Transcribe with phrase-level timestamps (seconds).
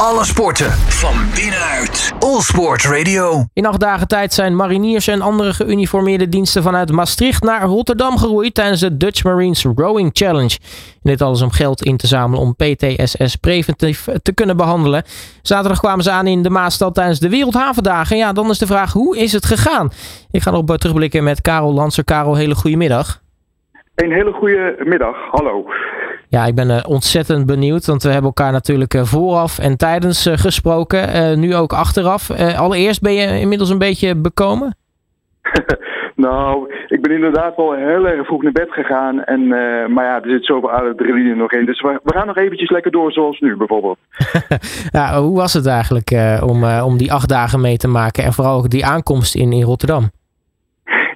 [0.00, 2.12] Alle sporten van binnenuit.
[2.18, 3.44] All Sport Radio.
[3.52, 8.54] In acht dagen tijd zijn mariniers en andere geuniformeerde diensten vanuit Maastricht naar Rotterdam geroeid
[8.54, 10.58] tijdens de Dutch Marines Rowing Challenge.
[11.02, 15.02] En dit alles om geld in te zamelen om PTSS preventief te kunnen behandelen.
[15.42, 18.16] Zaterdag kwamen ze aan in de Maastad tijdens de Wereldhavendagen.
[18.16, 19.90] Ja, dan is de vraag, hoe is het gegaan?
[20.30, 22.04] Ik ga nog terugblikken met Karel Lanser.
[22.04, 23.20] Karel, hele goede middag.
[23.94, 25.64] Een hele goede middag, hallo.
[26.28, 30.26] Ja, ik ben uh, ontzettend benieuwd, want we hebben elkaar natuurlijk uh, vooraf en tijdens
[30.26, 31.40] uh, gesproken.
[31.40, 32.30] nu ook achteraf.
[32.56, 34.76] allereerst ben je inmiddels een beetje bekomen?
[36.26, 39.24] nou, ik ben inderdaad wel heel erg vroeg naar bed gegaan.
[39.24, 39.48] En,
[39.92, 41.66] maar ja, er zit zoveel adrenaline nog in.
[41.66, 43.98] Dus we, we, gaan nog eventjes lekker door zoals nu bijvoorbeeld.
[44.98, 48.58] ja, hoe was het eigenlijk om, om die acht dagen mee te maken en vooral
[48.58, 50.10] ook die aankomst in, in Rotterdam?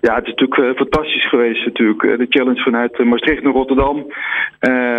[0.00, 2.18] Ja, het is natuurlijk uh, fantastisch geweest natuurlijk.
[2.18, 4.06] de challenge vanuit Maastricht naar Rotterdam.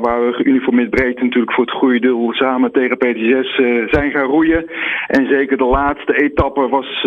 [0.00, 4.26] Waar we geuniformeerd breed natuurlijk voor het goede doel samen tegen PTS uh, zijn gaan
[4.26, 4.70] roeien.
[5.06, 7.06] En zeker de laatste etappe was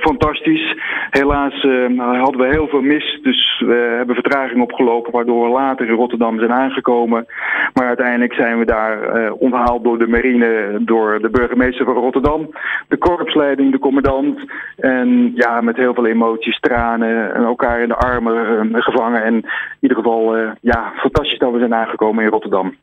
[0.00, 0.76] fantastisch.
[1.10, 1.62] Helaas
[1.96, 3.18] hadden we heel veel mis.
[3.22, 7.26] Dus we hebben vertraging opgelopen waardoor we later in Rotterdam zijn aangekomen.
[7.72, 12.50] Maar uiteindelijk zijn we daar onthaald door de marine, door de burgemeester van Rotterdam.
[12.88, 14.40] De korpsleiding, de commandant.
[14.76, 19.24] En ja, met heel veel emoties, tranen en elkaar in de armen uh, gevangen.
[19.24, 19.44] En in
[19.80, 22.74] ieder geval, uh, ja, fantastisch dat we zijn aangekomen in Rotterdam.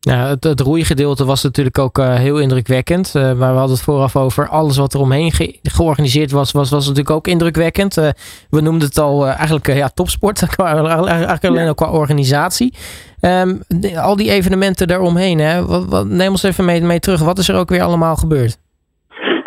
[0.00, 3.14] Ja, het, het roeigedeelte was natuurlijk ook uh, heel indrukwekkend.
[3.14, 6.82] maar we hadden het vooraf over alles wat er omheen ge georganiseerd was, was, was
[6.82, 7.94] natuurlijk ook indrukwekkend.
[8.50, 12.74] we noemden het al eigenlijk ja, topsport, eigenlijk alleen ook qua organisatie.
[13.20, 13.62] Um,
[13.96, 15.66] al die evenementen daaromheen, hè?
[15.66, 17.20] Wat, wat, neem ons even mee, mee terug.
[17.20, 18.58] Wat is er ook weer allemaal gebeurd?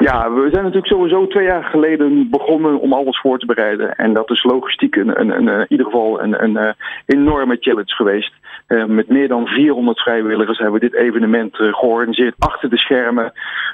[0.09, 3.95] Ja, we zijn natuurlijk sowieso twee jaar geleden begonnen om alles voor te bereiden.
[3.95, 7.95] En dat is logistiek een, een, een, in ieder geval een, een, een enorme challenge
[7.95, 8.33] geweest.
[8.67, 13.33] Uh, met meer dan 400 vrijwilligers hebben we dit evenement georganiseerd achter de schermen.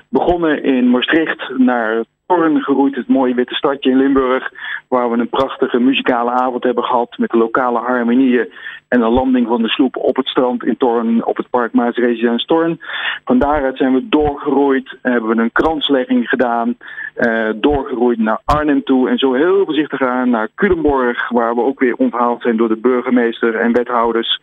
[0.10, 4.52] Begonnen in Maastricht naar Torn geroeid, het mooie witte stadje in Limburg.
[4.88, 8.50] Waar we een prachtige muzikale avond hebben gehad met de lokale harmonieën.
[8.88, 12.46] En een landing van de sloep op het strand in Torn, op het park Residence
[12.46, 12.80] Torn.
[13.26, 16.78] Van daaruit zijn we doorgeroeid, hebben we een kranslegging gedaan.
[17.20, 21.30] Uh, doorgeroeid naar Arnhem toe en zo heel voorzichtig aan naar Culemborg.
[21.30, 24.40] Waar we ook weer onthaald zijn door de burgemeester en wethouders.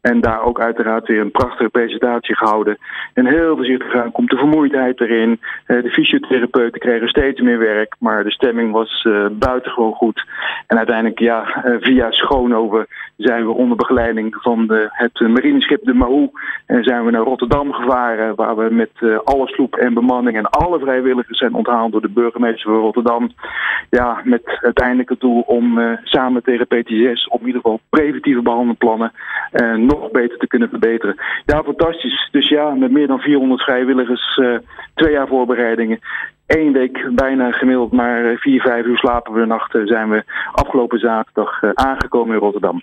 [0.00, 2.78] En daar ook uiteraard weer een prachtige presentatie gehouden.
[3.14, 5.40] En heel voorzichtig aan komt de vermoeidheid erin.
[5.66, 10.24] Uh, de fysiotherapeuten kregen steeds meer werk, maar de stemming was uh, buitengewoon goed.
[10.66, 12.86] En uiteindelijk, ja, via Schoonover
[13.16, 16.30] zijn we onder begeleiding van de, het marineschip de Mahou.
[16.66, 18.90] En zijn we naar Rotterdam gevaren, waar we met
[19.24, 23.32] alle sloep en bemanning en alle vrijwilligers zijn onthaald door de burgemeester van Rotterdam.
[23.90, 29.12] Ja, met uiteindelijk het doel om samen tegen PTS op ieder geval preventieve behandelplannen
[29.76, 31.16] nog nog beter te kunnen verbeteren.
[31.46, 32.28] Ja, fantastisch.
[32.30, 34.58] Dus ja, met meer dan 400 vrijwilligers, uh,
[34.94, 35.98] twee jaar voorbereidingen.
[36.46, 40.98] Eén week bijna gemiddeld maar vier, vijf uur slapen we de nacht zijn we afgelopen
[40.98, 42.82] zaterdag aangekomen in Rotterdam.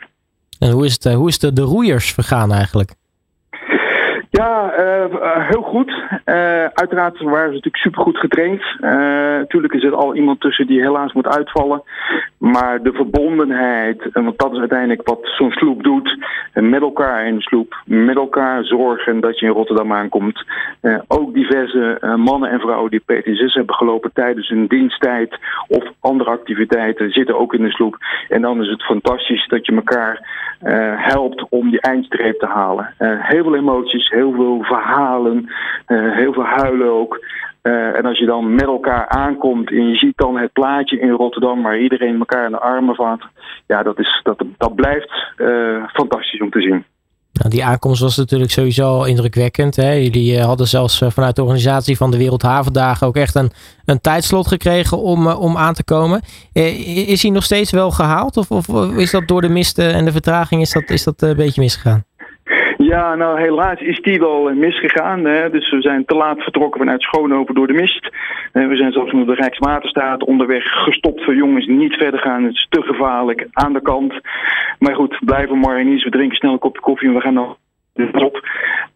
[0.59, 2.94] En hoe is, het, hoe is de, de roeiers vergaan eigenlijk?
[4.30, 5.90] Ja, uh, heel goed.
[5.90, 8.63] Uh, uiteraard waren ze natuurlijk supergoed getraind.
[9.40, 11.84] natuurlijk is er al iemand tussen die helaas moet uitvallen.
[12.38, 16.18] Maar de verbondenheid, want dat is uiteindelijk wat zo'n sloep doet.
[16.53, 20.44] Met elkaar in de sloep, met elkaar zorgen dat je in Rotterdam aankomt.
[21.08, 25.38] ook diverse mannen en vrouwen die PTSS hebben gelopen tijdens hun diensttijd
[25.68, 27.97] of andere activiteiten zitten ook in de sloep.
[28.30, 30.44] En dan is het fantastisch dat je elkaar
[30.97, 32.94] helpt om die eindstreep te halen.
[32.97, 35.50] heel veel emoties, heel veel verhalen,
[35.88, 37.19] uh, heel veel huilen ook.
[37.63, 41.09] Uh, en als je dan met elkaar aankomt en je ziet dan het plaatje in
[41.09, 43.22] Rotterdam waar iedereen elkaar in de armen vat,
[43.68, 46.85] ja, dat, is, dat, dat blijft uh, fantastisch om te zien.
[47.34, 49.75] Nou, die aankomst was natuurlijk sowieso indrukwekkend.
[49.75, 49.91] Hè?
[49.91, 53.52] Jullie hadden zelfs vanuit de organisatie van de Wereldhavendagen ook echt een,
[53.85, 56.22] een tijdslot gekregen om, om aan te komen.
[57.08, 58.38] is hij nog steeds wel gehaald?
[58.38, 61.35] Of, of is dat door de mist en de vertraging is dat, is dat een
[61.35, 62.03] beetje misgegaan?
[62.85, 65.25] Ja, nou helaas is die wel eh, misgegaan.
[65.25, 65.50] Hè.
[65.50, 68.09] Dus we zijn te laat vertrokken vanuit Schoonhoven door de mist.
[68.52, 72.43] En we zijn zelfs met de Rijkswaterstaat onderweg gestopt voor jongens niet verder gaan.
[72.43, 74.14] Het is te gevaarlijk aan de kant.
[74.79, 76.03] Maar goed, blijven mariniers.
[76.03, 77.58] We drinken snel een kopje koffie en we gaan nog
[77.96, 78.47] op.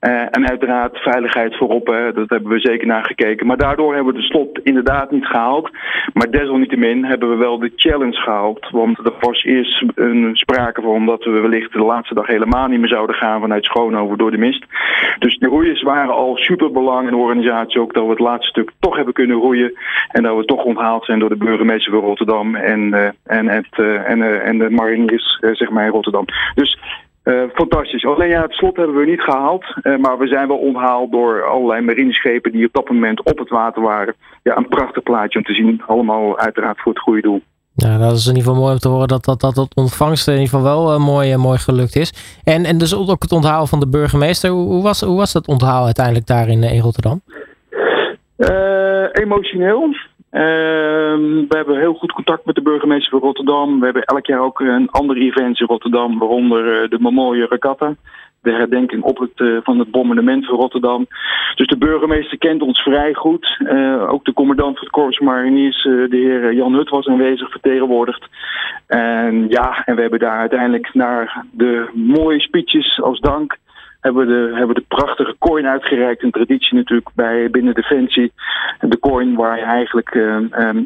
[0.01, 3.47] Uh, en uiteraard veiligheid voorop, dat hebben we zeker naar gekeken.
[3.47, 5.69] Maar daardoor hebben we de slot inderdaad niet gehaald.
[6.13, 8.69] Maar desalniettemin hebben we wel de challenge gehaald.
[8.69, 12.79] Want er was eerst een sprake van dat we wellicht de laatste dag helemaal niet
[12.79, 14.65] meer zouden gaan vanuit Schoonhoven door de mist.
[15.19, 18.47] Dus de roeiers waren al super belangrijk in de organisatie ook dat we het laatste
[18.47, 19.73] stuk toch hebben kunnen roeien.
[20.11, 23.77] En dat we toch onthaald zijn door de burgemeester van Rotterdam en, uh, en, het,
[23.77, 26.25] uh, en, en de mariniers zeg maar in Rotterdam.
[26.55, 26.79] Dus
[27.53, 28.05] fantastisch.
[28.05, 29.65] Alleen ja, het slot hebben we niet gehaald.
[29.83, 33.81] maar we zijn wel onthaald door allerlei marineschepen die op dat moment op het water
[33.81, 34.15] waren.
[34.43, 35.81] Ja, een prachtig plaatje om te zien.
[35.87, 37.41] Allemaal uiteraard voor het goede doel.
[37.73, 40.27] Ja, dat is in ieder geval mooi om te horen dat dat, dat, dat ontvangst
[40.27, 42.39] in ieder geval wel mooi, mooi gelukt is.
[42.43, 44.49] En, en dus ook het onthaal van de burgemeester.
[44.49, 47.21] Hoe was, hoe was dat onthaal uiteindelijk daar in, in Rotterdam?
[49.11, 49.95] emotioneel.
[50.29, 53.79] Ehm, we hebben heel goed contact met de burgemeester van Rotterdam.
[53.79, 57.95] We hebben elk jaar ook een andere event in Rotterdam, waaronder uh, de mooie Regatta.
[58.41, 61.07] De herdenking op het, uh, van het bombardement van Rotterdam.
[61.55, 63.57] Dus de burgemeester kent ons vrij goed.
[63.59, 68.27] Uh, ook de commandant van het Corps Mariniers, de heer Jan Hut, was aanwezig, vertegenwoordigd.
[68.87, 73.57] En ja, en we hebben daar uiteindelijk naar de mooie speeches als dank
[74.01, 76.23] hebben we de, hebben de prachtige coin uitgereikt.
[76.23, 78.31] Een traditie natuurlijk bij binnen Defensie.
[78.79, 80.37] De coin waar je eigenlijk uh,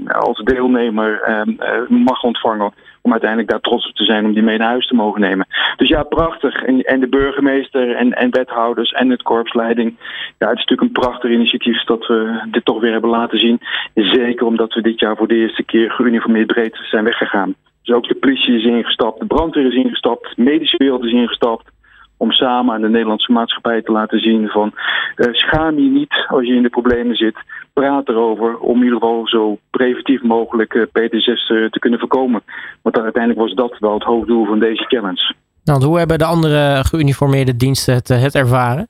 [0.07, 2.73] als deelnemer uh, mag ontvangen.
[3.01, 5.47] Om uiteindelijk daar trots op te zijn om die mee naar huis te mogen nemen.
[5.77, 6.63] Dus ja, prachtig.
[6.63, 9.95] En, en de burgemeester en, en wethouders en het korpsleiding.
[10.37, 13.59] Ja, het is natuurlijk een prachtig initiatief dat we dit toch weer hebben laten zien.
[13.93, 17.55] Zeker omdat we dit jaar voor de eerste keer geuniformeerd breed zijn weggegaan.
[17.83, 21.71] Dus ook de politie is ingestapt, de brandweer is ingestapt, de medische wereld is ingestapt
[22.17, 24.71] om samen aan de Nederlandse maatschappij te laten zien van
[25.15, 27.35] uh, schaam je niet als je in de problemen zit.
[27.73, 32.43] Praat erover om in ieder geval zo preventief mogelijk uh, PT6 uh, te kunnen voorkomen.
[32.81, 35.33] Want uiteindelijk was dat wel het hoofddoel van deze challenge.
[35.63, 38.87] Nou, hoe hebben de andere geuniformeerde diensten het, het ervaren?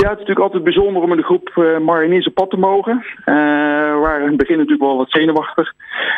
[0.00, 2.56] Ja, het is natuurlijk altijd bijzonder om in de groep uh, mariniers op pad te
[2.56, 2.92] mogen.
[2.94, 3.34] Uh,
[3.94, 5.72] we waren in het begin natuurlijk wel wat zenuwachtig.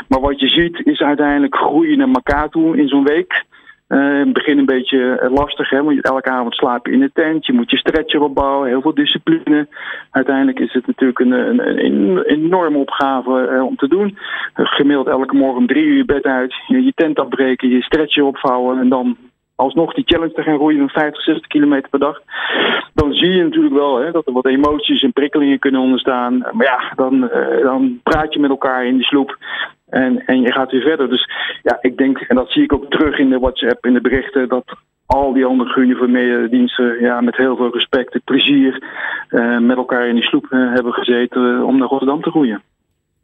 [0.09, 3.45] Maar wat je ziet is uiteindelijk groeien naar elkaar toe in zo'n week.
[3.93, 7.11] Uh, het begin een beetje eh, lastig, hè, want elke avond slaap je in de
[7.13, 7.47] tent.
[7.47, 9.69] Je moet je stretcher opbouwen, heel veel discipline.
[10.11, 14.19] Uiteindelijk is het natuurlijk een, een, een enorme opgave uh, om te doen.
[14.55, 19.17] Gemiddeld elke morgen drie uur bed uit, je, tent afbreken, je stretcher opvouwen en dan
[19.55, 22.21] alsnog die challenge te gaan roeien van 50, 60 kilometer per dag.
[22.95, 26.39] Dan zie je natuurlijk wel hè, dat er wat emoties en prikkelingen kunnen ontstaan.
[26.39, 27.31] Maar ja, dan,
[27.63, 29.39] dan praat je met elkaar in die sloep.
[29.93, 31.09] En, en je gaat weer verder.
[31.09, 31.29] Dus
[31.63, 34.49] ja, ik denk, en dat zie ik ook terug in de WhatsApp, in de berichten,
[34.49, 34.65] dat
[35.07, 38.83] al die andere geuniformeerde diensten ja, met heel veel respect en plezier
[39.31, 42.63] uh, met elkaar in die sloep uh, hebben gezeten om naar Rotterdam te groeien.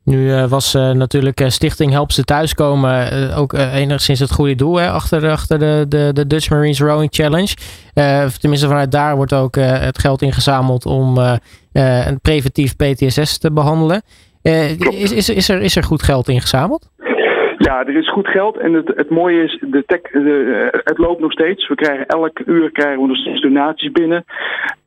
[0.04, 5.84] Nu was natuurlijk Stichting Help Ze Thuiskomen ook enigszins het goede doel achter, achter de,
[5.88, 7.54] de, de Dutch Marines Rowing Challenge.
[8.40, 11.18] tenminste, vanuit daar wordt ook het geld ingezameld om
[11.72, 14.02] een preventief PTSS te behandelen.
[14.42, 16.90] Uh, is, is, is, er, is er goed geld ingezameld?
[17.58, 20.98] Ja, er is goed geld en het, het mooie is, de tech, de, eh, het
[20.98, 21.68] loopt nog steeds.
[21.68, 24.24] We krijgen elk uur krijgen we nog steeds donaties binnen.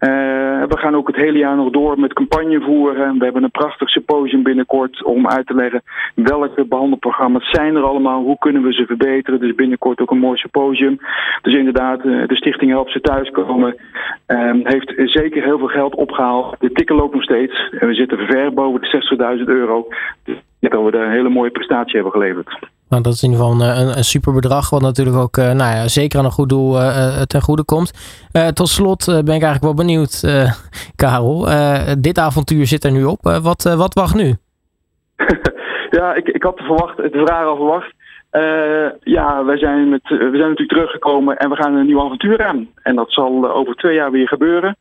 [0.01, 3.17] Uh, we gaan ook het hele jaar nog door met campagne voeren.
[3.17, 5.81] We hebben een prachtig symposium binnenkort om uit te leggen
[6.15, 9.39] welke behandelprogramma's zijn er allemaal, hoe kunnen we ze verbeteren.
[9.39, 10.99] Dus binnenkort ook een mooi symposium.
[11.41, 13.75] Dus inderdaad, de stichting Help Ze Thuiskomen
[14.27, 16.55] uh, heeft zeker heel veel geld opgehaald.
[16.59, 19.87] De tikken loopt nog steeds en we zitten ver boven de 60.000 euro.
[20.23, 22.59] Dus dat we daar een hele mooie prestatie hebben geleverd.
[22.91, 25.75] Nou, dat is in ieder geval een, een super bedrag, wat natuurlijk ook uh, nou
[25.75, 27.91] ja, zeker aan een goed doel uh, ten goede komt.
[28.53, 30.13] Tot slot ben ik eigenlijk wel benieuwd,
[31.01, 31.47] Karel.
[31.99, 33.21] dit avontuur zit er nu op.
[33.21, 34.35] wat, wat wacht nu?
[35.97, 37.93] ja, ik, ik had verwacht, het vraag al verwacht.
[38.99, 42.69] ja, wij zijn, met, we zijn natuurlijk teruggekomen en we gaan een nieuw avontuur aan.
[42.83, 44.77] En dat zal over twee jaar weer gebeuren.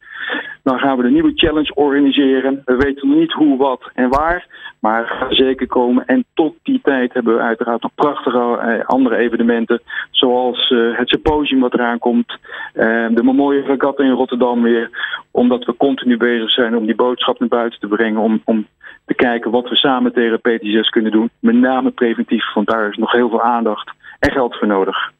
[0.62, 2.62] Dan gaan we de nieuwe challenge organiseren.
[2.64, 4.46] We weten nog niet hoe, wat en waar.
[4.80, 6.06] Maar gaan zeker komen.
[6.06, 9.82] En tot die tijd hebben we uiteraard nog prachtige eh, andere evenementen.
[10.10, 12.38] Zoals eh, het symposium wat eraan komt.
[12.72, 14.90] Eh, de mooie regatta in Rotterdam weer.
[15.30, 18.20] Omdat we continu bezig zijn om die boodschap naar buiten te brengen.
[18.20, 18.66] Om, om
[19.04, 21.30] te kijken wat we samen tegen PT6 kunnen doen.
[21.38, 25.12] Met name preventief, want daar is nog heel veel aandacht en geld voor nodig.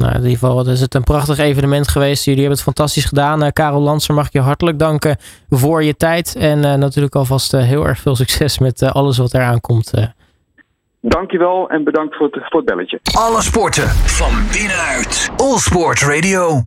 [0.00, 2.24] Nou, in ieder geval is het een prachtig evenement geweest.
[2.24, 3.44] Jullie hebben het fantastisch gedaan.
[3.44, 5.16] Uh, Karel Lanser mag ik je hartelijk danken
[5.48, 6.36] voor je tijd.
[6.36, 9.92] En uh, natuurlijk alvast uh, heel erg veel succes met alles wat eraan komt.
[11.00, 13.00] Dankjewel en bedankt voor het, voor het belletje.
[13.18, 15.30] Alle sporten van binnenuit.
[15.36, 16.58] All Sport Radio.